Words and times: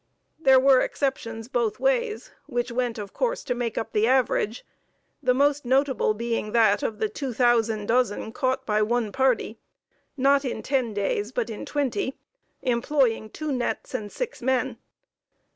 There 0.39 0.59
were 0.59 0.81
exceptions 0.81 1.47
both 1.47 1.79
ways, 1.79 2.31
which 2.47 2.71
went 2.71 2.97
of 2.97 3.13
course 3.13 3.43
to 3.43 3.53
make 3.53 3.77
up 3.77 3.93
the 3.93 4.07
average, 4.07 4.65
the 5.21 5.35
most 5.35 5.63
notable 5.63 6.15
being 6.15 6.53
that 6.53 6.81
of 6.81 6.97
the 6.97 7.07
2,000 7.07 7.85
dozen 7.85 8.31
caught 8.31 8.65
by 8.65 8.81
one 8.81 9.11
party, 9.11 9.59
not 10.17 10.43
in 10.43 10.63
ten 10.63 10.95
days, 10.95 11.31
but 11.31 11.51
in 11.51 11.67
twenty, 11.67 12.17
employing 12.63 13.29
two 13.29 13.51
nets 13.51 13.93
and 13.93 14.11
six 14.11 14.41
men. 14.41 14.77